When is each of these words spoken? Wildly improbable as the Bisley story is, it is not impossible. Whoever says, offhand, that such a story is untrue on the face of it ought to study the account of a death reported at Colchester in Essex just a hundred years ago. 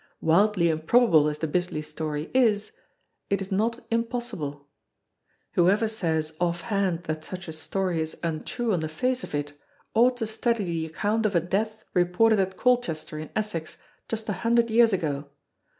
Wildly 0.19 0.69
improbable 0.69 1.27
as 1.27 1.37
the 1.37 1.47
Bisley 1.47 1.83
story 1.83 2.31
is, 2.33 2.71
it 3.29 3.39
is 3.39 3.51
not 3.51 3.85
impossible. 3.91 4.67
Whoever 5.51 5.87
says, 5.87 6.35
offhand, 6.41 7.03
that 7.03 7.23
such 7.23 7.47
a 7.47 7.53
story 7.53 8.01
is 8.01 8.17
untrue 8.23 8.73
on 8.73 8.79
the 8.79 8.89
face 8.89 9.23
of 9.23 9.35
it 9.35 9.53
ought 9.93 10.17
to 10.17 10.25
study 10.25 10.63
the 10.63 10.85
account 10.87 11.27
of 11.27 11.35
a 11.35 11.39
death 11.39 11.85
reported 11.93 12.39
at 12.39 12.57
Colchester 12.57 13.19
in 13.19 13.29
Essex 13.35 13.77
just 14.09 14.27
a 14.27 14.33
hundred 14.41 14.71
years 14.71 14.91
ago. 14.91 15.29